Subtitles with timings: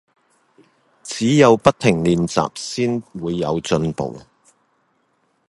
[1.03, 4.19] 只有不停練習先會有進步